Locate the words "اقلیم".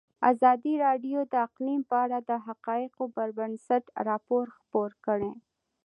1.47-1.81